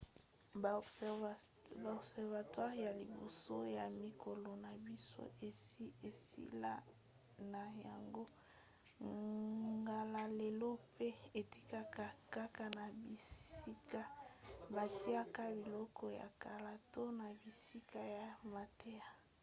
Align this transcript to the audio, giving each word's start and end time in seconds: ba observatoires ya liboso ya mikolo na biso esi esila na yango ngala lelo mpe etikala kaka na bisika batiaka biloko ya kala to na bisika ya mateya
ba 0.61 0.71
observatoires 1.99 2.81
ya 2.85 2.91
liboso 3.01 3.55
ya 3.77 3.85
mikolo 4.01 4.49
na 4.63 4.71
biso 4.85 5.23
esi 5.49 5.85
esila 6.09 6.73
na 7.51 7.63
yango 7.85 8.23
ngala 9.79 10.23
lelo 10.39 10.69
mpe 10.91 11.09
etikala 11.39 12.05
kaka 12.35 12.65
na 12.77 12.85
bisika 13.01 14.01
batiaka 14.75 15.43
biloko 15.59 16.03
ya 16.19 16.27
kala 16.43 16.73
to 16.93 17.03
na 17.19 17.27
bisika 17.39 18.01
ya 18.17 18.25
mateya 18.53 19.07